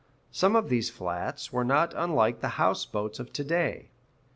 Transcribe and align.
Some 0.31 0.55
of 0.55 0.67
these 0.69 0.89
flats 0.89 1.53
were 1.53 1.63
not 1.63 1.93
unlike 1.95 2.39
the 2.39 2.47
house 2.57 2.87
boats 2.87 3.19
of 3.19 3.31
to 3.33 3.43
day. 3.43 3.91